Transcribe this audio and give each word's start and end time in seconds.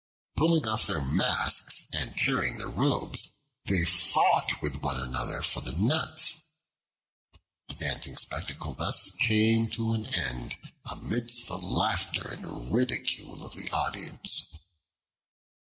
Pulling 0.35 0.67
off 0.67 0.87
their 0.87 1.03
masks 1.05 1.83
and 1.93 2.15
tearing 2.17 2.57
their 2.57 2.71
robes, 2.71 3.29
they 3.65 3.85
fought 3.85 4.59
with 4.59 4.81
one 4.81 4.99
another 4.99 5.43
for 5.43 5.61
the 5.61 5.73
nuts. 5.73 6.37
The 7.69 7.75
dancing 7.75 8.17
spectacle 8.17 8.73
thus 8.73 9.11
came 9.11 9.69
to 9.69 9.93
an 9.93 10.07
end 10.07 10.55
amidst 10.91 11.45
the 11.45 11.59
laughter 11.59 12.27
and 12.29 12.73
ridicule 12.73 13.45
of 13.45 13.53
the 13.53 13.69
audience. 13.69 14.47